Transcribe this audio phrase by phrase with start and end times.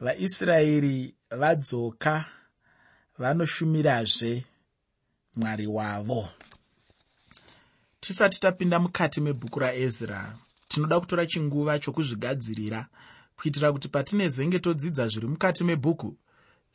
[0.00, 2.24] vaisraeri vadzoka
[3.18, 4.44] vanoshumirazve
[5.36, 6.28] mwari wavo.
[8.00, 10.38] Tisati tapinda mukati mebhuku raezra
[10.68, 12.88] tinoda kutora chinguva chokuzvigadzirira
[13.36, 16.16] kuitira kuti patinezenge todzidza zviri mukati mebhuku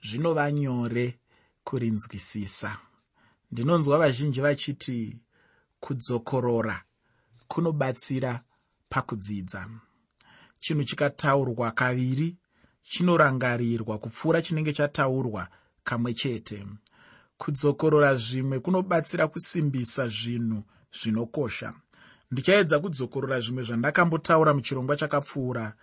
[0.03, 1.19] zvinova nyore
[1.63, 2.77] kurinzwisisa.
[3.51, 5.19] Ndinonzwa vazhinji vachiti
[5.79, 6.83] kudzokorora
[7.47, 8.43] kunobatsira
[8.89, 9.69] pakudzidza.
[10.59, 12.37] Chinhu chikataurwa kaviri
[12.83, 15.47] chinorangarirwa kupfuura chinenge chataurwa
[15.83, 16.67] kamwe chete.
[17.37, 21.73] Kudzokorora zvimwe kunobatsira kusimbisa zvinhu zvinokosha.
[22.31, 25.73] Ndichaedza kudzokorora zvimwe zvandakambotaura muchirongwa chakapfuura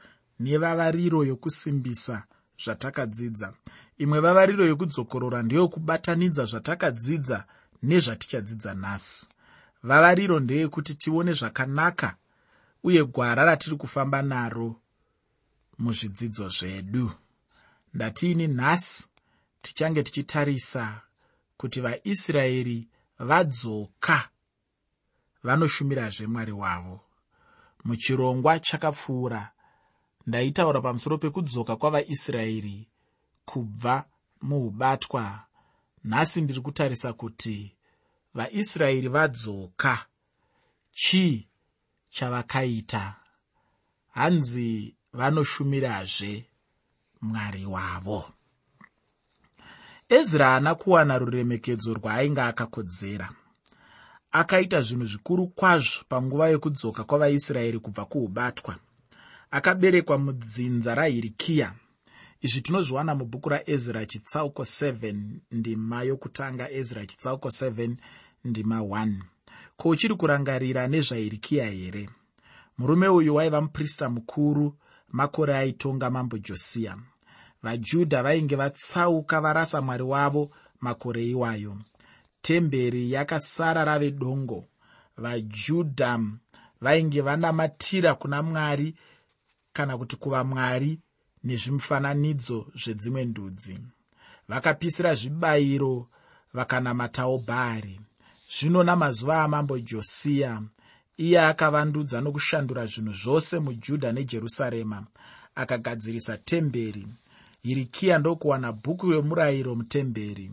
[0.40, 2.22] nevavariro yokusimbisa
[2.64, 3.52] zvatakadzidza.
[3.98, 7.44] Imwe vavariro yokudzokorora ndeyokubatanidza zvatakadzidza
[7.82, 9.28] nezvatichadzidza nhasi.
[9.82, 12.16] Vavariro ndeyekuti tione zvakanaka
[12.82, 14.76] uye gwara ratiri kufamba naro
[15.78, 17.10] muzvidzidzo zvedu.
[17.94, 19.08] Ndatiini nhasi
[19.62, 21.02] tichange tichitarisa
[21.56, 24.28] kuti vaisraeri vadzoka
[25.42, 27.00] vanoshumirazve mwari wavo.
[27.84, 29.50] Muchirongwa chakapfuura
[30.26, 32.88] ndaitaura pamusoro pekudzoka kwavaisraeri
[33.44, 34.04] kubva
[34.42, 35.44] muubatwa.
[36.04, 37.76] Nhasi ndiri kutarisa kuti
[38.34, 40.06] vaisraeri vadzoka.
[40.92, 41.48] Chii
[42.10, 43.16] chavakaita?
[44.10, 46.44] Hanzi vanoshumirazve
[47.20, 48.30] mwari wavo.
[50.08, 53.28] Ezra haana kuwana ruremekedzo rwaainge akakodzera.
[54.32, 58.76] Akaita zvinhu zvikuru kwazvo panguva yekudzoka kwavaisraeri kubva kuubatwa.
[59.50, 61.74] Akaberekwa mudzinza rahirikiya
[62.40, 65.14] izvi tinozviwana mubhuku raezra chitsauko 7
[65.52, 67.96] ndima yokutanga ezra chitsauko 7
[68.44, 69.14] ndima 1
[69.76, 72.08] ko uchiri kurangarira nezvahirikiya here?
[72.78, 74.76] Murume uyu waiva muprista mukuru
[75.08, 76.98] makore aitonga mambo josiya
[77.62, 81.78] vajudha vainge vatsauka varasa mwari wavo makore iwayo.
[82.42, 84.64] Temberi yakasara rave dongo.
[85.16, 86.20] Vajudha
[86.80, 88.94] vainge vanamatira kuna mwari
[89.72, 91.00] kana kuti kuva mwari
[91.44, 93.78] nezvimufananidzo zvedzimwe ndudzi.
[94.48, 96.08] Vakapisira zvibayiro
[96.54, 98.00] vakanamatawo bhaari.
[98.50, 100.62] Zvino namazuva amambo josiya
[101.18, 104.98] iye akavandudza nokushandura zvinhu zvose mujudha nejerusarema
[105.54, 107.06] akagadzirisa temberi.
[107.62, 110.50] Hirikiya ndokuwana bhuku yomurayiro mutemberi.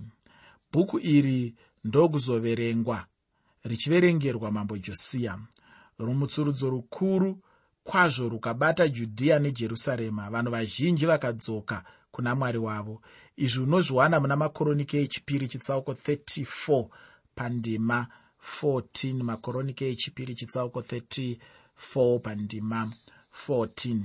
[0.72, 1.54] Bhuku iri
[1.84, 3.06] ndokuzoverengwa
[3.64, 5.40] richiverengerwa mambo josiya.
[6.00, 7.40] Rumutsurudzo rukuru
[7.84, 10.30] kwazvo rukabata judhiya nejerusarema.
[10.30, 13.02] Vanhu vazhinji vakadzoka kuna mwari wavo.
[13.38, 16.86] Izvi unozviwana muna makoronike echipiri chitsauko 34
[17.36, 18.08] pandima
[18.62, 22.92] 14 makoronike echipiri chitsauko 34 pandima
[23.48, 24.00] 14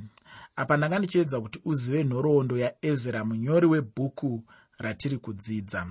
[0.56, 4.44] apa ndanga ndichiedza kuti uzive nhoroondo yaezra munyori webhuku
[4.78, 5.86] ratiri kudzidza.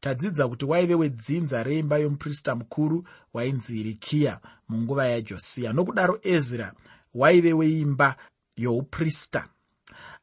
[0.00, 6.72] Tadzidza kuti waive wedzinza reimba yomuprista mukuru wainzi hirikiya munguva yajosiya nokudaro ezra
[7.14, 8.16] waive weimba
[8.56, 9.48] youprista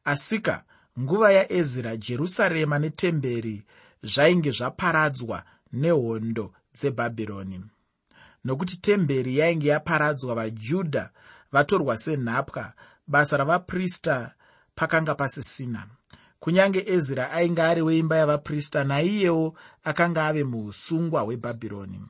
[0.04, 0.64] asika
[1.00, 3.64] nguva yaezra jerusarema netemberi
[4.02, 7.64] zvainge zvaparadzwa nehondo dzebhabhironi.
[8.44, 11.10] Nokuti temberi yainge yaparadzwa vajudha
[11.52, 12.72] vatorwa senhapwa
[13.06, 14.34] basa ravaprista
[14.74, 15.86] pakanga pasisina.
[16.40, 19.54] Kunyange ezra ainge ari weimba yavaprista naiyewo
[19.84, 22.00] akanga ave muusungwa hwebhabhironi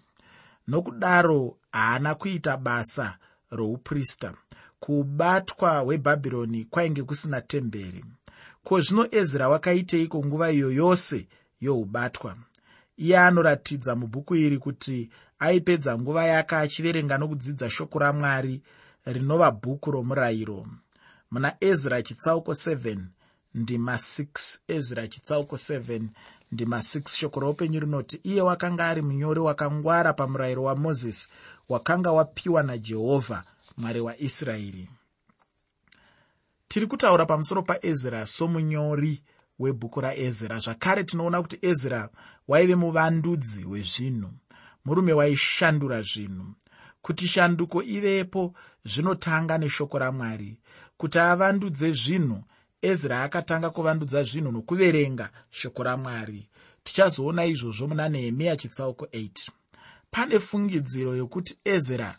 [0.69, 3.19] nokudaro haana kuita basa
[3.51, 4.35] rouprista.
[4.81, 8.05] Kubatwa hwebhabhironi kwainge kusina temberi.
[8.65, 11.29] Ko zvino ezra wakaiteiko nguva iyo yose
[11.61, 12.37] youbatwa
[12.97, 18.63] iye anoratidza mubhuku iri kuti aipedza nguva yake achiverenga nokudzidza shoko ramwari
[19.07, 20.67] rinova bhuku romurayiro.
[21.31, 22.99] Muna ezra chitsauko 7
[23.55, 26.03] ndima 6 ezra chitsauko 7
[26.53, 31.29] ndima 6 shoko roupenyu rinoti iye wakanga ari munyori wakangwara pamurayiro wamozisi
[31.69, 33.45] wakanga wapiwa najehovha
[33.77, 34.89] mwari waisraeri
[36.69, 39.23] tiri kutaura pamusoro paezra somunyori
[39.59, 40.59] webhuku raezra.
[40.59, 42.09] Zvakare tinoona kuti ezra
[42.49, 44.31] waive muvandudzi wezvinhu.
[44.85, 46.47] Murume waishandura zvinhu.
[47.03, 48.55] Kuti shanduko ivepo
[48.85, 50.59] zvinotanga neshoko ramwari.
[50.97, 52.39] Kuti avandudze zvinhu
[52.83, 56.49] ezra akatanga kuvandudza zvinhu nokuverenga shoko ramwari.
[56.85, 59.51] Tichazoona izvozvo muna nehemiya chitsauko 8
[60.15, 62.17] pane fungidziro yokuti ezra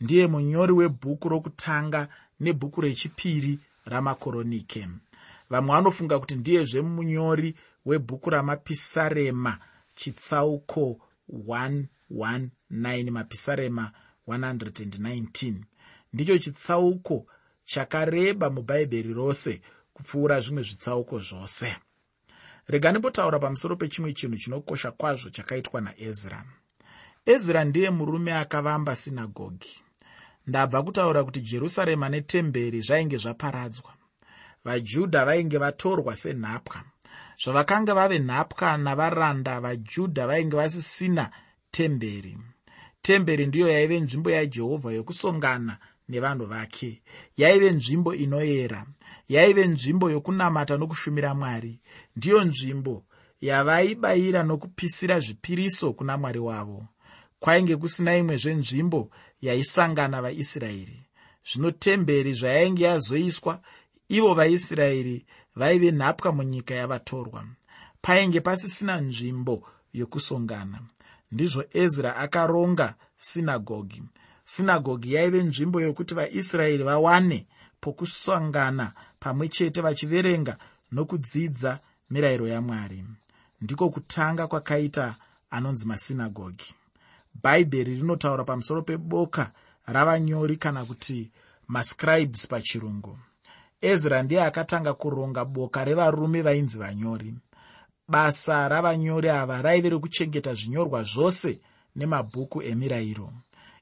[0.00, 2.08] ndiye munyori webhuku rokutanga
[2.40, 4.88] nebhuku rechipiri ramakoronike.
[5.50, 9.58] Vamwe vanofunga kuti ndiyezve munyori webhuku ramapisarema
[9.94, 13.92] chitsauko 119 mapisarema
[14.28, 15.54] 119
[16.12, 17.26] ndicho chitsauko
[17.64, 19.60] chakareba mubhaibheri rose
[19.92, 21.76] kupfuura zvimwe zvitsauko zvose.
[22.66, 26.44] Rega ndimbotaura pamusoro pechimwe chinhu chinokosha kwazvo chakaitwa naezra.
[27.26, 29.82] Ezra ndiye murume akavamba sinagogi.
[30.46, 33.92] Ndabva kutaura kuti jerusarema netemberi zvainge zvaparadzwa.
[34.64, 36.84] Vajudha vainge vatorwa senhapwa
[37.42, 41.30] zvavakanga vave nhapwa navaranda vajudha vainge vasisina
[41.70, 42.38] temberi.
[43.02, 45.78] Temberi ndiyo yaive nzvimbo yajehovha yokusongana
[46.08, 47.02] nevanhu vake.
[47.36, 48.86] Yaive nzvimbo inoyera.
[49.28, 51.80] Yaive nzvimbo yokunamata nokushumira mwari.
[52.16, 53.04] Ndiyo nzvimbo
[53.40, 56.84] yavaibayira nokupisira zvipiriso kuna mwari wavo.
[57.38, 59.10] Kwainge kusina imwezvenzvimbo
[59.40, 61.00] yaisangana vaisraeri.
[61.52, 63.60] Zvino temberi zvayainge yazoiswa
[64.08, 67.44] ivo vaisraeri vaive nhapwa munyika yavatorwa.
[68.02, 69.62] Painge pasisina nzvimbo
[69.92, 70.78] yokusongana
[71.32, 74.02] ndizvo ezra akaronga sinagogi.
[74.44, 77.46] Sinagogi yaive nzvimbo yokuti vaisraeri vawane
[77.80, 80.56] pokusangana pamwe chete vachiverenga
[80.92, 83.04] nokudzidza mirayiro yamwari.
[83.60, 85.14] Ndiko kutanga kwakaita
[85.50, 86.74] anonzi masinagogi.
[87.42, 89.52] Bhaibheri rinotaura pamusoro peboka
[89.86, 91.30] ravanyori kana kuti
[91.68, 93.18] mascribes pachirungu
[93.82, 97.34] ezra ndiye akatanga kuronga boka revarume vainzi vanyori.
[98.08, 101.60] Basa ravanyori ava raive rekuchengeta zvinyorwa zvose
[101.96, 103.32] nemabhuku emirayiro.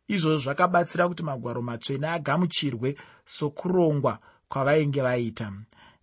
[0.09, 4.19] Izvozvo zvakabatsira kuti magwaro matsvene agamuchirwe sokurongwa
[4.49, 5.53] kwavainge vaita.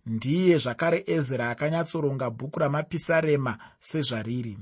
[0.06, 4.58] Ndiye zvakare ezra akanyatsoronga bhuku ramapisarema sezvariri.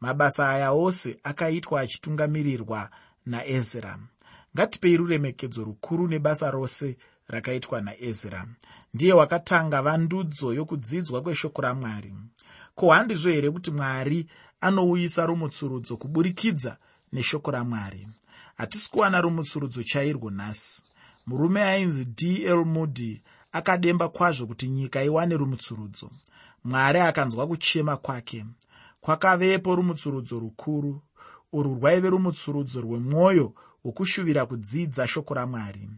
[0.00, 2.90] Mabasa aya ose akaitwa achitungamirirwa
[3.26, 3.98] naezra.
[4.54, 6.96] Ngatipei ruremekedzo rukuru nebasa rose
[7.28, 8.46] rakaitwa naezra
[8.94, 12.14] ndiye wakatanga vandudzo yokudzidzwa kweshoko ramwari
[12.74, 14.26] ko handizvo here kuti mwari
[14.60, 16.76] anouyisa rumutsurudzo kuburikidza
[17.12, 18.08] neshoko ramwari
[18.60, 20.84] hatisi kuwana rumutsurudzo chairwo nhasi.
[21.26, 23.22] Murume ainzi d l mudi
[23.52, 26.10] akademba kwazvo kuti nyika iwane rumutsurudzo.
[26.64, 28.44] Mwari akanzwa kuchema kwake.
[29.00, 31.02] Kwakavepo rumutsurudzo rukuru.
[31.52, 35.88] Urwu rwaive rumutsurudzo rwemwoyo hwokushuvira kudzidza shoko ramwari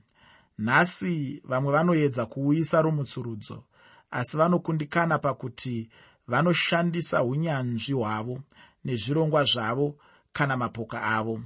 [0.58, 3.64] nhasi vamwe vanoedza kuuyisa rumutsurudzo
[4.10, 5.88] asi vanokundikana pakuti
[6.28, 8.40] vanoshandisa unyanzvi hwavo
[8.84, 9.96] nezvirongwa zvavo
[10.32, 11.40] kana mapoka avo.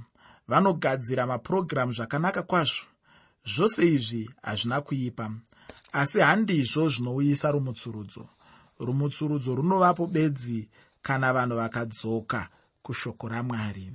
[0.47, 2.85] Vanogadzira mapurogiramu zvakanaka kwazvo.
[3.45, 5.31] Zvose izvi hazvina kuipa
[5.91, 8.27] asi handizvo zvinouyisa rumutsurudzo.
[8.79, 10.69] Rumutsurudzo runovapo bedzi
[11.01, 12.49] kana vanhu vakadzoka
[12.81, 13.91] kushoko ramwari.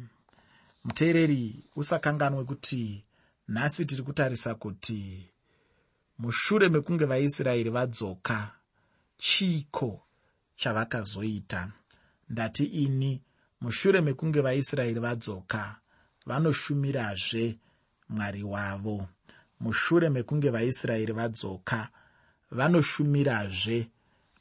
[0.84, 3.04] Muteereri usakanganwe kuti
[3.52, 5.28] nhasi tiri kutarisa kuti
[6.18, 8.50] mushure mekunge vaisraeri vadzoka
[9.18, 10.00] chiiko
[10.56, 11.72] chavakazoita?
[12.28, 13.22] Ndati ini
[13.60, 15.76] mushure mekunge vaisraeri vadzoka
[16.26, 17.58] vanoshumirazve
[18.08, 19.08] mwari wavo.
[19.60, 21.88] Mushure mekunge vaisraeri vadzoka
[22.50, 23.90] vanoshumirazve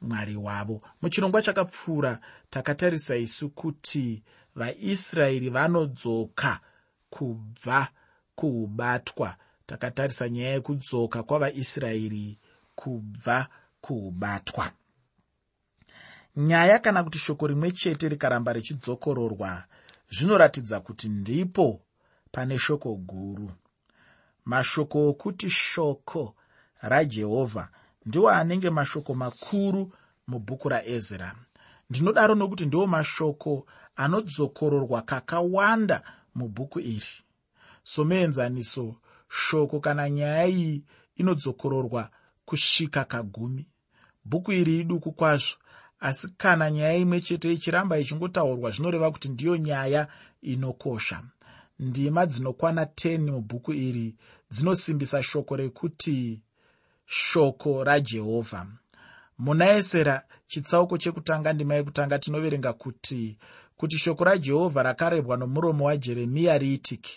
[0.01, 0.81] mwari wavo.
[1.01, 2.19] Muchirongwa chakapfuura
[2.49, 4.23] takatarisa isu kuti
[4.55, 6.59] vaisraeri vanodzoka
[7.09, 7.87] kubva
[8.35, 9.35] kuubatwa.
[9.65, 12.37] Takatarisa nyaya yekudzoka kwavaisraeri
[12.75, 13.47] kubva
[13.81, 14.71] kuubatwa.
[16.35, 19.63] Nyaya kana kuti shoko rimwe chete rikaramba richidzokororwa
[20.11, 21.81] zvinoratidza kuti ndipo
[22.31, 23.51] pane shoko guru.
[24.45, 26.35] Mashoko okuti shoko
[26.81, 27.69] rajehovha
[28.05, 29.93] ndiwo anenge mashoko makuru
[30.27, 31.35] mubhuku raezra.
[31.89, 36.03] Ndinodaro nokuti ndiwo mashoko anodzokororwa kakawanda
[36.35, 37.13] mubhuku iri
[37.83, 38.95] somuenzaniso
[39.29, 40.83] shoko kana nyaya iyi
[41.15, 42.09] inodzokororwa
[42.45, 43.67] kusvika kagumi.
[44.25, 45.57] Bhuku iri iduku kwazvo
[45.99, 50.07] asi kana nyaya imwe chete ichiramba ichingotaurwa zvinoreva kuti ndiyo nyaya
[50.41, 51.23] inokosha.
[51.79, 54.15] Ndima dzinokwana 10 mubhuku iri
[54.51, 56.41] dzinosimbisa shoko rekuti
[57.05, 58.67] shoko rajehovha
[59.37, 63.37] muna esera chitsauko chekutanga ndima yekutanga tinoverenga kuti
[63.77, 67.13] kuti shoko rajehovha rakarebwa nomuromo wajeremiya riitike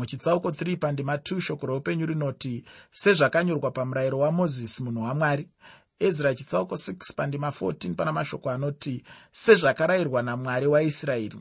[0.00, 2.54] muchitsauko 3 pandima 2 shoko roupenyu rinoti
[3.00, 5.44] sezvakanyorwa pamurayiro wamozisi munhu wamwari.
[6.08, 8.94] Ezra chitsauko 6 pandima 14 pana mashoko anoti
[9.42, 11.38] sezvakarayirwa namwari waisraeri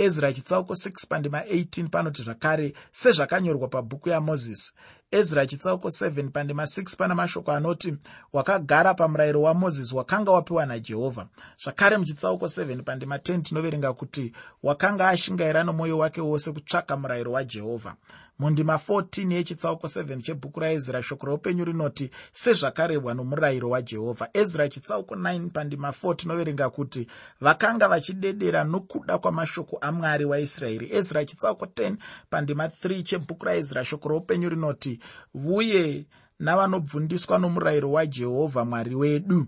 [0.00, 4.72] ezra chitsauko 6 pandima 18 panoti zvakare sezvakanyorwa pabhuku yamozisi.
[5.10, 7.94] Ezra chitsauko 7 pandima 6 pana mashoko anoti
[8.32, 11.26] wakagara pamurayiro wamozisi wakanga wapiwa najehovha.
[11.64, 17.96] Zvakare muchitsauko 7 pandima 10 tinoverenga kuti wakanga ashingaira nomwoyo wake wose kutsvaka murayiro wajehovha
[18.40, 24.28] mundima 14 yechitsauko 7 chebhuku raezra shoko roupenyu rinoti sezvakarebwa nomurayiro wajehovha.
[24.32, 27.06] Ezra chitsauko 9 pandima 4 tinoverenga kuti
[27.40, 30.88] vakanga vachidedera nokuda kwamashoko amwari waisraeri.
[30.92, 31.96] Ezra chitsauko 10
[32.30, 35.00] pandima 3 chebhuku raezra shoko roupenyu rinoti
[35.34, 36.06] uye
[36.38, 39.46] navanobvundiswa nomurayiro wajehovha mwari wedu.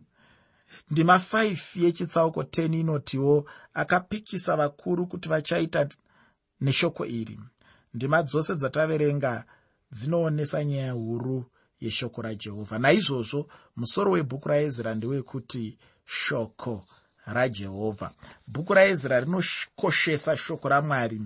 [0.91, 5.89] Ndima 5 yechitsauko 10 inotiwo akapikisa vakuru kuti vachaita
[6.61, 7.39] neshoko iri
[7.95, 9.45] ndima dzose dzataverenga
[9.93, 11.45] dzinoonesa nyaya huru
[11.81, 16.85] yeshoko rajehovha naizvozvo musoro webhuku raezra ndewekuti shoko
[17.27, 18.11] rajehovha
[18.47, 21.21] bhuku raezra rinokoshesa shoko ramwari.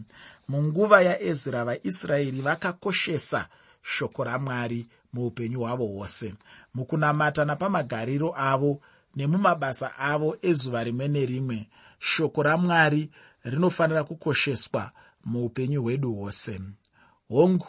[0.49, 3.49] Munguva yaezra vaisraeri vakakoshesa
[3.83, 6.35] shoko ramwari muupenyu hwavo hwose.
[6.75, 8.81] Mukunamata napamagariro avo
[9.17, 11.69] nemumabasa avo ezuva rimwe nerimwe
[11.99, 13.11] shoko ramwari
[13.45, 14.91] rinofanira kukosheswa
[15.27, 16.61] muupenyu hwedu hwose.
[17.29, 17.67] Hongu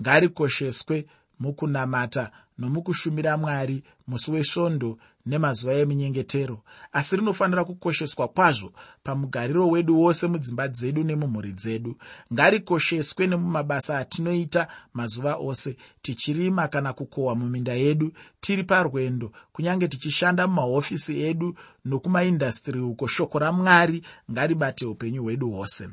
[0.00, 1.06] ngarikosheswe
[1.40, 6.62] mukunamata nomukushumira mwari musi wesvondo nemazuva eminyengetero.
[6.92, 8.72] Asi rinofanira kukosheswa kwazvo
[9.02, 11.96] pamugariro wedu wose mudzimba dzedu nemumhuri dzedu.
[12.32, 21.22] Ngarikosheswe nemumabasa atinoita mazuva ose tichirima kana kukohwa muminda yedu tiri parwendo kunyange tichishanda mumahofisi
[21.22, 25.88] edu nokumaindastiri uko shoko ramwari ngaribate upenyu hwedu hwose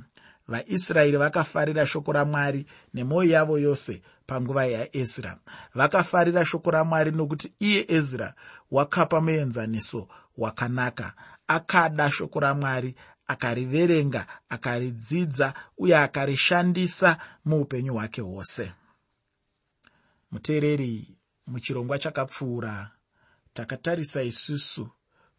[0.47, 5.37] vaisraeri vakafarira shoko ramwari nemwoyo yavo yose panguva yaezra.
[5.73, 8.33] Vakafarira shoko ramwari nokuti iye ezra
[8.71, 11.13] wakapa muenzaniso wakanaka.
[11.47, 12.95] Akada shoko ramwari
[13.27, 18.73] akariverenga akaridzidza uye akarishandisa muupenyu hwake hwose.
[20.31, 22.91] Muteereri muchirongwa chakapfuura
[23.53, 24.89] takatarisa isusu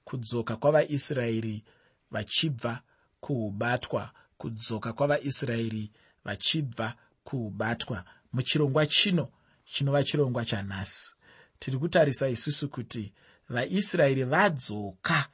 [0.04, 1.64] kudzoka kwavaisraeri
[2.10, 2.80] vachibva
[3.20, 5.90] kuubatwa kudzoka kwavaisraeri
[6.24, 9.28] vachibva kuubatwa muchirongwa chino
[9.64, 11.14] chinova chirongwa chanhasi.
[11.58, 13.12] Tiri kutarisa isusu kuti
[13.48, 15.28] vaisraeri vadzoka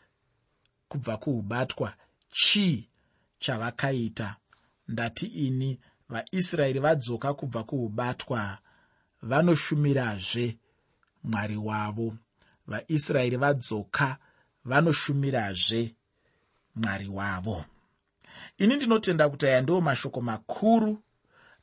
[0.88, 1.94] kubva kuubatwa
[2.30, 2.88] chii
[3.38, 4.36] chavakaita.
[4.88, 8.58] Ndati ini vaisraeri vadzoka kubva kuubatwa
[9.22, 10.58] vanoshumirazve
[11.24, 12.16] mwari wavo.
[12.66, 14.18] Vaisraeri vadzoka
[14.64, 15.94] vanoshumirazve
[16.74, 17.64] mwari wavo
[18.58, 20.98] ini ndinotenda kuti aya ndiwo mashoko makuru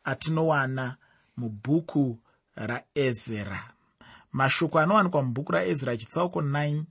[0.03, 0.95] atinowana
[1.37, 2.19] mubhuku
[2.55, 3.63] raezera
[4.31, 6.83] mashoko anowanikwa mubhuku raezra chitsauko 9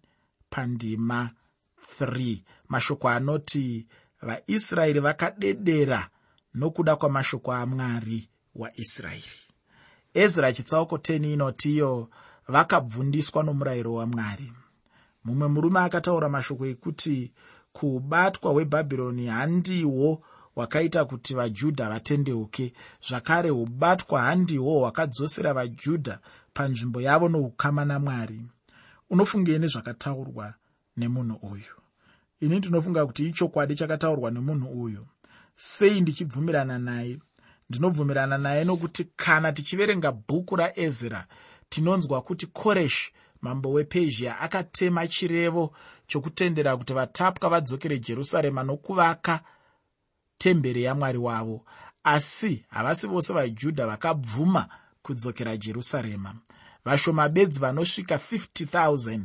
[0.50, 1.30] pandima
[2.00, 3.86] 3 mashoko anoti
[4.22, 6.08] vaisraeri vakadedera
[6.54, 9.40] nokuda kwamashoko amwari waisraeri.
[10.14, 12.08] Ezra chitsauko 10 inotiyo
[12.48, 14.52] vakabvundiswa nomurayiro wamwari.
[15.24, 17.32] Mumwe murume akataura mashoko ekuti
[17.72, 20.22] kuubatwa hwebhabhironi handihwo
[20.54, 22.72] hwakaita kuti vajudha vatendeuke.
[23.08, 26.18] Zvakare ubatwa handihwo hwakadzosera vajudha
[26.54, 28.40] panzvimbo yavo noukama namwari.
[29.10, 30.54] Unofungei nezvakataurwa
[30.96, 31.74] nemunhu uyu?
[32.40, 35.06] Ini ndinofunga kuti ichokwadi chakataurwa nemunhu uyu.
[35.54, 37.18] Sei ndichibvumirana naye?
[37.70, 41.26] Ndinobvumirana naye nokuti kana tichiverenga bhuku raezra
[41.68, 45.72] tinonzwa kuti koreshi mambo wepezhia akatema chirevo
[46.06, 49.40] chokutendera kuti vatapwa vadzokere jerusarema nokuvaka
[50.38, 51.64] temberi yamwari wavo.
[52.04, 54.68] Asi havasi vose vajudha vakabvuma
[55.02, 56.34] kudzokera jerusarema.
[56.84, 59.20] Vashoma bedzi vanosvika 50 000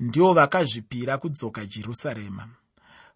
[0.00, 2.48] ndivo vakazvipira kudzoka jerusarema.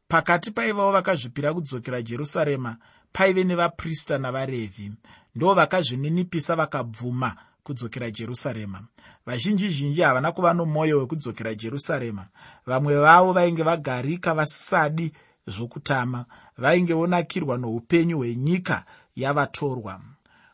[0.09, 2.77] Pakati paivawo vakazvipira kudzokera jerusarema
[3.13, 4.93] paive nevaprista navarevhi.
[5.35, 8.83] Ndo vakazvininipisa vakabvuma kudzokera jerusarema.
[9.27, 12.27] Vazhinji zhinji havana kuva nomwoyo wekudzokera jerusarema.
[12.67, 15.13] Vamwe vavo vainge vagarika vasisadi
[15.47, 16.25] zvokutama
[16.59, 18.85] vainge vonakirwa noupenyu hwenyika
[19.17, 20.01] yavatorwa.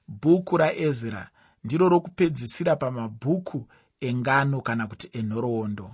[0.08, 1.28] Bhuku raezra
[1.64, 3.66] ndiro rokupedzisira pamabhuku
[4.00, 5.90] engano kana kuti enhoroondo.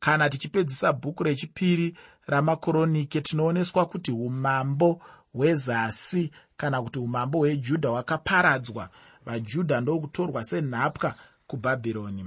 [0.00, 1.96] Kana tichipedzisa bhuku rechipiri
[2.26, 8.88] ramakoronike tinooneswa kuti umambo hwezasi kana kuti umambo hwejudha hwakaparadzwa
[9.28, 11.14] vajudha ndokutorwa senhapwa
[11.46, 12.24] kubhabhironi.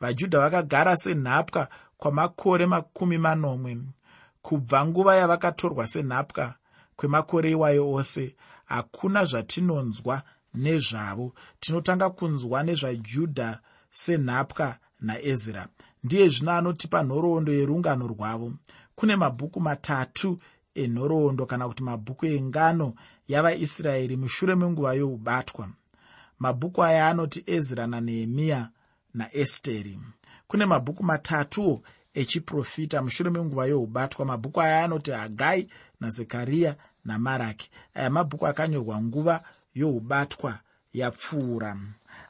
[0.00, 3.78] Vajudha vakagara senhapwa kwamakore makumi manomwe.
[4.42, 6.54] Kubva nguva yavakatorwa senhapwa
[6.96, 10.22] kwemakore iwayo ose hakuna zvatinonzwa
[10.54, 11.34] nezvavo.
[11.60, 15.68] Tinotanga kunzwa nezvajudha senhapwa naezra.
[16.04, 18.52] Ndiye zvino anotipa nhoroondo yerungano rwavo.
[18.94, 20.38] Kune mabhuku matatu
[20.74, 22.94] enhoroondo kana kuti mabhuku engano
[23.28, 25.68] yavaisraeri mushure menguva youbatwa
[26.42, 28.60] mabhuku aya anoti ezra nanehemiya
[29.14, 29.98] naesteri
[30.48, 31.82] kune mabhuku matatuwo
[32.20, 35.68] echiprofita mushure menguva youbatwa mabhuku aya anoti hagai
[36.00, 39.44] nazekariya namaraki aya mabhuku akanyorwa nguva
[39.74, 40.58] youbatwa
[40.92, 41.76] yapfuura.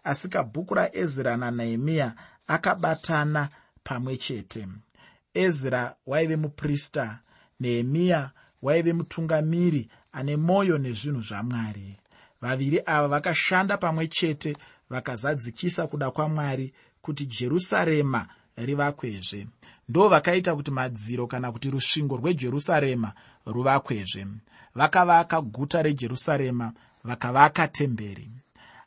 [0.04, 2.14] Asi kabhuku raezra nanehemiya
[2.47, 3.49] akabatana
[3.85, 4.69] pamwe chete.
[5.35, 7.19] Ezra waive muprista
[7.61, 8.31] nehemiya
[8.62, 12.01] waive mutungamiri ane mwoyo nezvinhu zvamwari
[12.42, 14.56] vaviri ava vakashanda pamwe chete
[14.90, 16.72] vakazadzikisa kuda kwamwari
[17.02, 19.46] kuti jerusarema rivakwezve.
[19.88, 23.12] Ndo vakaita kuti madziro kana kuti rusvingo rwejerusarema
[23.46, 24.26] ruvakwezve.
[24.75, 26.72] Vakavaka guta rejerusarema
[27.04, 28.30] vakavaka temberi.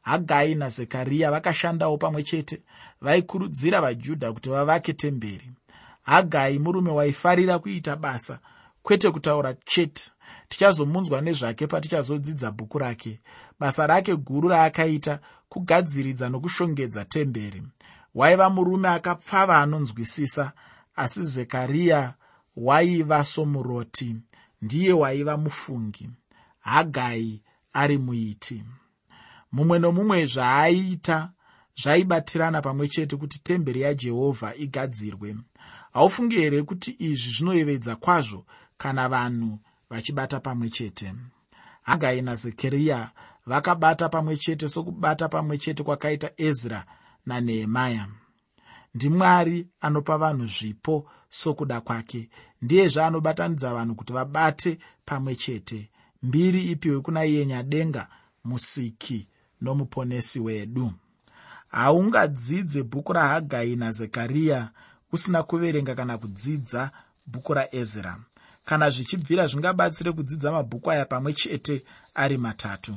[0.01, 2.62] Hagai nazekariya vakashandawo pamwe chete
[3.01, 5.51] vaikurudzira vajudha kuti vavake temberi.
[6.03, 8.39] Hagai murume waifarira kuita basa
[8.83, 10.12] kwete kutaura chete
[10.50, 13.19] tichazomunzwa nezvake patichazodzidza bhuku rake
[13.59, 15.19] basa rake guru raakaita
[15.50, 17.63] kugadziridza nokushongedza temberi.
[18.15, 20.51] Waiva murume akapfava anonzwisisa
[20.95, 22.13] asi zekariya
[22.55, 24.15] waiva somuroti
[24.62, 26.09] ndiye waiva mufungi.
[26.59, 27.41] Hagai
[27.74, 28.63] ari muiti.
[29.51, 31.31] Mumwe nomumwe zvaaiita
[31.81, 35.35] zvaibatirana pamwe chete kuti temberi yajehovha igadzirwe.
[35.93, 38.45] Haufungi here kuti izvi zvinoyevedza kwazvo
[38.77, 39.59] kana vanhu
[39.89, 41.13] vachibata pamwe chete?
[41.81, 43.12] Hagai nazekariya
[43.45, 46.85] vakabata pamwe chete sokubata pamwe chete kwakaita ezra
[47.25, 48.07] nanehemaya
[48.95, 52.29] ndimwari anopa vanhu zvipo sokuda kwake.
[52.61, 55.89] Ndiyezve anobatanidza vanhu kuti vabate pamwe chete.
[56.23, 58.07] Mbiri ipiwe kuna iye nyadenga
[58.43, 59.27] musiki
[59.61, 60.93] nomuponesi wedu.
[61.67, 64.69] Haungadzidze bhuku rahagai nazekariya
[65.11, 66.91] usina kuverenga kana kudzidza
[67.27, 68.19] bhuku raezra
[68.65, 72.95] kana zvichibvira zvingabatsire kudzidza mabhuku aya pamwe chete ari matatu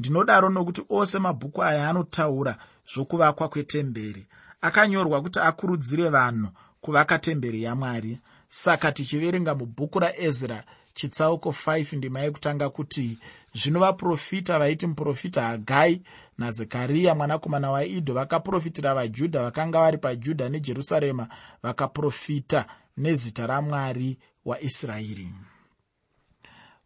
[0.00, 2.56] ndinodaro nokuti ose mabhuku aya anotaura
[2.92, 4.26] zvokuvakwa kwetemberi.
[4.60, 6.48] Akanyorwa kuti akurudzire vanhu
[6.80, 8.18] kuvaka temberi yamwari.
[8.48, 10.64] Saka tichiverenga mubhuku raezra
[10.94, 13.18] chitsauko 5 ndima yekutanga kuti
[13.54, 16.02] zvino vaprofita vaiti muprofita hagai
[16.38, 21.28] nazekariya mwanakomana waidho vakaprofitira vajudha vakanga vari pajudha nejerusarema
[21.62, 22.66] vakaprofita
[22.96, 25.28] nezita ramwari waisraeri.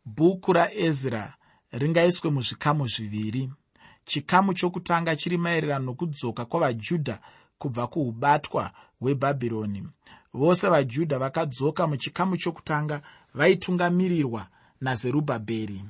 [0.07, 1.35] Bhuku raezra
[1.81, 3.51] ringaiswe muzvikamu zviviri.
[4.05, 7.19] Chikamu chokutanga chiri maererano nokudzoka kwavajudha
[7.59, 9.89] kubva kuubatwa hwebhabhironi.
[10.35, 13.03] Vose vajudha vakadzoka muchikamu chokutanga
[13.35, 14.47] vaitungamirirwa
[14.81, 15.85] nazerubhabheri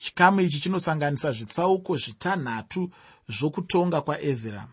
[0.00, 2.90] chikamu ichi chinosanganisa zvitsauko zvitanhatu
[3.28, 4.68] zvokutonga kwaezra.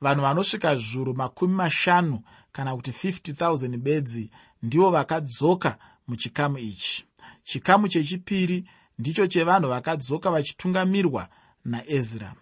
[0.00, 2.20] Vanhu vanosvika zviuru makumi mashanu
[2.52, 4.30] kana kuti 50 000 bedzi
[4.62, 7.04] ndivo vakadzoka muchikamu ichi.
[7.44, 8.64] Chikamu chechipiri
[8.98, 11.28] ndicho chevanhu vakadzoka vachitungamirwa
[11.64, 12.34] naezra.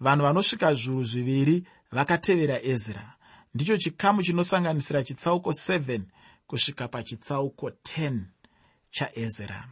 [0.00, 3.14] Vanhu vanosvika zviuru zviviri vakatevera ezra.
[3.54, 6.00] Ndicho chikamu chinosanganisira chitsauko 7
[6.46, 8.20] kusvika pachitsauko 10
[8.90, 9.68] chaezra.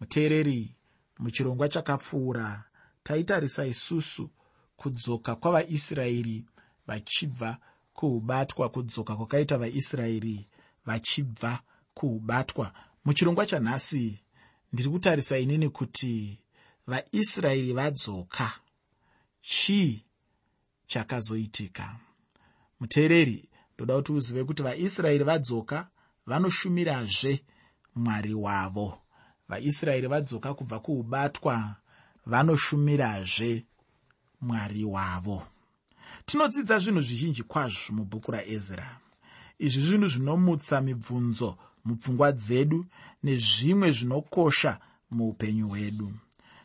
[0.00, 0.74] Muteereri
[1.18, 2.64] muchirongwa chakapfuura
[3.02, 4.30] taitarisa isusu
[4.76, 6.44] kudzoka kwavaisraeri
[6.86, 7.58] vachibva
[7.92, 10.46] kuubatwa kudzoka kwakaita vaisraeri
[10.86, 11.60] vachibva
[11.94, 12.72] kuubatwa.
[13.04, 14.23] Muchirongwa chanhasi
[14.74, 16.38] ndiri kutarisa inini kuti
[16.86, 18.52] vaisraeri vadzoka.
[19.40, 20.04] Chii
[20.86, 21.96] chakazoitika?
[22.80, 25.88] Muteereri ndoda kuti uzive kuti vaisraeri vadzoka
[26.26, 27.44] vanoshumirazve
[27.94, 28.98] mwari wavo.
[29.48, 31.76] Vaisraeri vadzoka kubva kuubatwa
[32.26, 33.64] vanoshumirazve
[34.40, 35.46] mwari wavo.
[36.26, 39.00] Tinodzidza zvinhu zvizhinji kwazvo mubhuku raezra.
[39.58, 42.86] Izvi zvinhu zvinomutsa mibvunzo mupfungwa dzedu
[43.22, 46.12] nezvimwe zvinokosha muupenyu hwedu.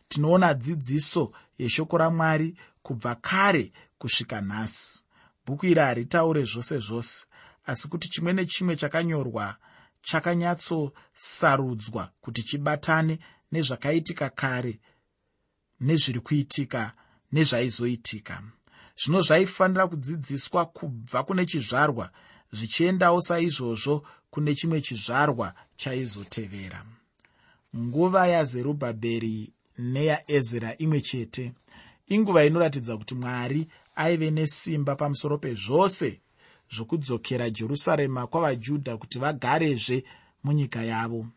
[0.09, 5.03] Tinoona dzidziso yeshoko ramwari kubva kare kusvika nhasi.
[5.45, 7.25] Bhuku iri haritaure zvose zvose
[7.65, 9.55] asi kuti chimwe nechimwe chakanyorwa
[10.01, 13.19] chakanyatsosarudzwa kuti chibatane
[13.51, 14.79] nezvakaitika kare
[15.79, 16.93] nezviri kuitika
[17.31, 18.43] nezvaizoitika.
[18.99, 22.11] Zvino zvaifanira kudzidziswa kubva kune chizvarwa
[22.51, 26.85] zvichiendawo saizvozvo kune chimwe chizvarwa chaizotevera.
[27.77, 31.53] Nguva yazerubhabheri neyaezra imwe chete
[32.07, 36.21] inguva inoratidza kuti mwari aive nesimba pamusoro pezvose
[36.73, 40.03] zvokudzokera jerusarema kwavajudha kuti vagarezve
[40.43, 41.27] munyika yavo.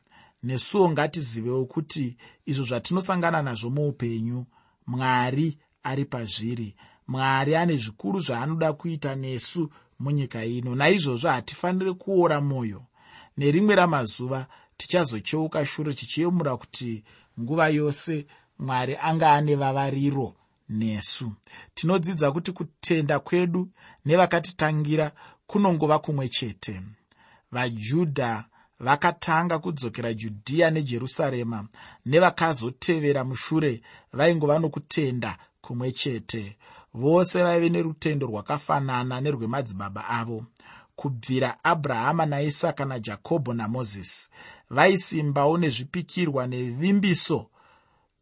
[0.43, 4.47] Nesuwo ngatizivewo kuti izvo zvatinosangana nazvo muupenyu
[4.87, 6.75] mwari ari pazviri.
[7.09, 9.71] Mwari ane zvikuru zvaanoda kuita nesu
[10.03, 10.75] munyika ino.
[10.75, 12.83] Naizvozvo hatifaniri kuora mwoyo
[13.37, 17.05] nerimwe ramazuva tichazocheuka shure tichiyemura kuti
[17.41, 18.27] nguva yose
[18.59, 20.35] mwari anga ane vavariro
[20.69, 21.33] nesu.
[21.75, 23.69] Tinodzidza kuti kutenda kwedu
[24.05, 25.13] nevakatitangira
[25.47, 26.83] kunongova kumwe chete.
[27.53, 28.45] Vajudha
[28.81, 31.69] vakatanga kudzokera judhiya nejerusarema
[32.07, 36.57] nevakazotevera mushure vaingova nokutenda kumwe chete
[36.95, 40.45] vose vaive nerutendo rwakafanana nerwemadzibaba avo.
[40.97, 44.31] Kubvira abrahama naisaka najakobho namozisi
[44.71, 47.47] vaisimbawo nezvipikirwa nevimbiso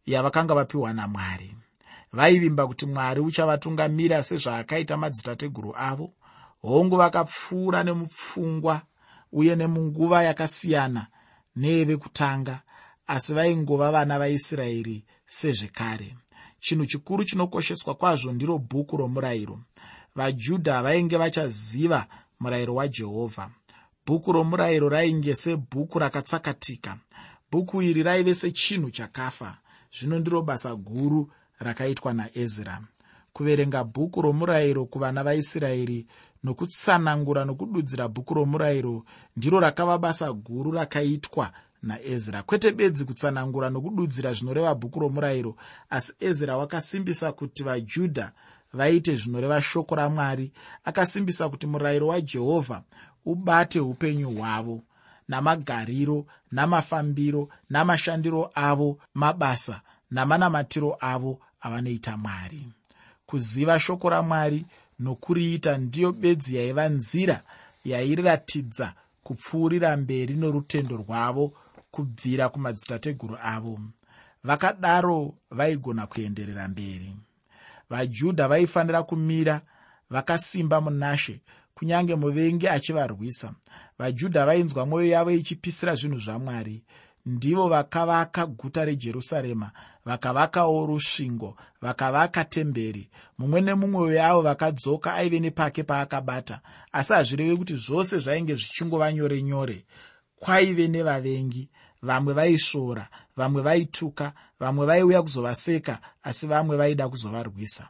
[0.07, 1.57] yavakanga vapiwa namwari.
[2.13, 6.13] Vaivimba kuti mwari uchavatungamira sezvaakaita madzitateguru avo.
[6.63, 8.83] Hongu vakapfuura nemupfungwa
[9.33, 11.07] uye nemunguva yakasiyana
[11.57, 12.61] neyevekutanga
[13.07, 16.17] asi vaingova vana vaisraeri sezvekare
[16.61, 19.61] chinhu chikuru chinokosheswa kwazvo ndiro bhuku romurayiro.
[20.15, 22.07] Vajudha vainge vachaziva
[22.41, 23.51] murayiro wajehovha.
[24.07, 26.97] Bhuku romurayiro rainge sebhuku rakatsakatika.
[27.53, 29.59] Bhuku iri raive sechinhu chakafa.
[29.99, 32.81] Zvino ndiro basa guru rakaitwa naezra.
[33.33, 36.07] Kuverenga bhuku romurayiro kuvana vaisraeri
[36.45, 39.05] nokutsanangura nokududzira bhuku romurayiro
[39.37, 42.43] ndiro rakava basa guru rakaitwa naezra.
[42.43, 45.57] Kwete bedzi kutsanangura nokududzira zvinoreva bhuku romurayiro
[45.91, 48.33] asi ezra wakasimbisa kuti vajudha
[48.73, 50.53] vaite zvinoreva shoko ramwari.
[50.85, 52.83] Akasimbisa kuti murayiro wajehovha
[53.25, 54.83] ubate upenyu hwavo
[55.29, 62.69] namagariro namafambiro namashandiro avo mabasa namanamatiro avo avanoita mwari.
[63.27, 64.67] Kuziva shoko ramwari
[64.99, 67.43] nokuriita ndiyo bedzi yaiva nzira
[67.85, 71.53] yairatidza kupfuurira mberi norutendo rwavo
[71.91, 73.81] kubvira kumadzitateguru avo
[74.45, 77.17] vakadaro vaigona kuenderera mberi.
[77.91, 79.61] Vajudha vaifanira kumira
[80.11, 81.41] vakasimba munashe
[81.75, 83.53] kunyange muvengi achivarwisa.
[83.99, 86.85] Vajudha vainzwa mwoyo yavo ichipisira zvinhu zvamwari.
[87.27, 89.71] Ndivo vakavaka guta rejerusarema
[90.05, 93.11] vakavakawo rusvingo vakavaka temberi.
[93.39, 96.61] Mumwe nemumwe weyavo vakadzoka aive nepake paakabata
[96.93, 99.85] asi hazvirevi kuti zvose zvainge zvichingova nyore nyore
[100.41, 101.69] kwaive nevavengi
[102.03, 107.89] vamwe vaisvora vamwe vaituka vamwe vaiuya kuzovaseka asi vamwe vaida kuzovarwisa.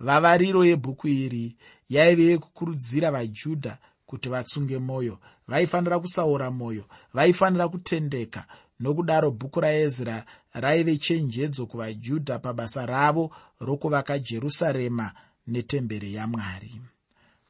[0.00, 1.56] Vavariro yebhuku iri
[1.88, 8.44] yaive yekukurudzira vajudha kuti vatsunge mwoyo vaifanira kusaura mwoyo vaifanira kutendeka
[8.80, 15.12] nokudaro bhuku raezra raive chenjedzo kuvajudha pabasa ravo rokuvaka jerusarema
[15.46, 16.80] netemberi yamwari.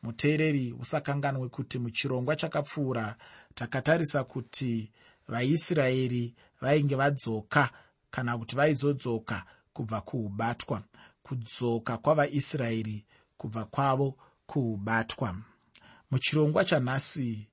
[0.02, 3.16] Muteereri usakanganwe kuti muchirongwa chakapfuura
[3.54, 4.90] takatarisa kuti
[5.28, 7.70] vaisraeri vainge vadzoka
[8.10, 10.82] kana kuti vaizodzoka kubva kuubatwa
[11.22, 13.04] kudzoka kwavaisraeri
[13.36, 15.36] kubva kwavo kuubatwa.
[16.10, 17.48] Muchirongwa chanhasi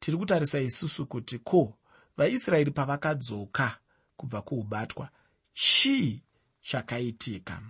[0.00, 1.74] tiri kutarisa isusu kuti ko
[2.16, 3.78] vaisraeri pavakadzoka
[4.16, 5.08] kubva kuubatwa?
[5.54, 6.22] Chii
[6.62, 7.62] chakaitika?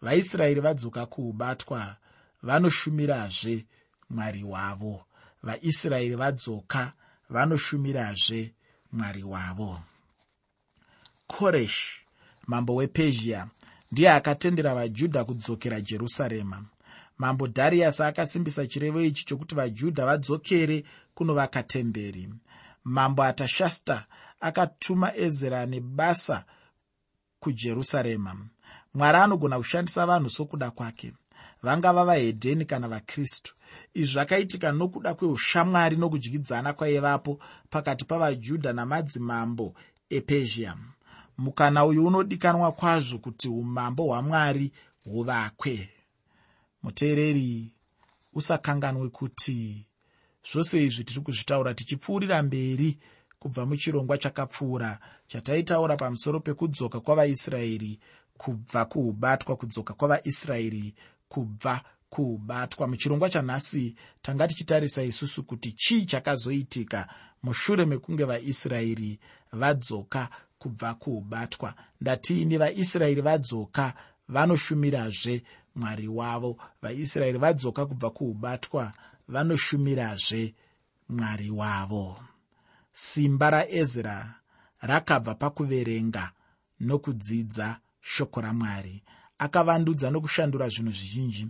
[0.00, 1.96] Vaisraeri vadzoka kuubatwa
[2.42, 3.66] vanoshumirazve
[4.10, 5.04] mwari wavo.
[5.42, 6.92] Vaisraeri vadzoka
[7.30, 8.54] vanoshumirazve
[8.92, 9.80] mwari wavo
[11.26, 12.00] koreshi
[12.46, 13.48] mambo wepezhia
[13.92, 16.64] ndiye akatendera vajudha kudzokera jerusarema.
[17.18, 22.28] Mambo dhariasi akasimbisa chirevo ichi chokuti vajudha vadzokere kunovaka temberi.
[22.84, 24.06] Mambo atashasta
[24.40, 26.44] akatuma ezra nebasa
[27.40, 28.36] kujerusarema.
[28.94, 31.12] Mwari anogona kushandisa vanhu sokuda kwake.
[31.62, 33.54] Vangava vahedheni kana vakristu
[33.94, 37.38] izvi zvakaitika nokuda kweushamwari nokudyidzana kwaivapo
[37.70, 39.74] pakati pavajudha namadzimambo
[40.10, 40.76] epezhia.
[41.38, 44.72] Mukana uyu unodikanwa kwazvo kuti umambo hwamwari
[45.04, 45.88] huvakwe.
[46.82, 47.72] Muteereri
[48.32, 49.86] usakanganwe kuti
[50.52, 52.98] zvose izvi tiri kuzvitaura tichipfuurira mberi
[53.38, 58.00] kubva muchirongwa chakapfuura chataitaura pamusoro pekudzoka kwavaisraeri
[58.38, 60.94] kubva kuubatwa kudzoka kwavaisraeri
[61.28, 67.08] kubva kuubatwa muchirongwa chanhasi tanga tichitarisa isusu kuti chii chakazoitika
[67.42, 69.20] mushure mekunge vaisraeri
[69.52, 73.94] vadzoka kubva kuubatwa ndatiini vaisraeri vadzoka
[74.28, 75.42] vanoshumirazve
[75.74, 76.56] mwari wavo.
[76.82, 78.92] Vaisraeri vadzoka kubva kuubatwa
[79.28, 80.54] vanoshumirazve
[81.08, 82.24] mwari wavo.
[82.92, 84.34] Simba raezra
[84.80, 86.30] rakabva pakuverenga
[86.80, 89.02] nokudzidza shoko ramwari.
[89.38, 91.44] Akavandudza nokushandura zvinhu zvizhinji